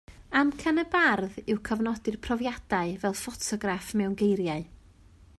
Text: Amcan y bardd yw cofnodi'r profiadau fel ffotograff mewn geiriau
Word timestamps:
Amcan 0.39 0.81
y 0.83 0.85
bardd 0.93 1.35
yw 1.53 1.59
cofnodi'r 1.67 2.17
profiadau 2.27 2.95
fel 3.03 3.17
ffotograff 3.19 3.91
mewn 4.01 4.17
geiriau 4.23 4.65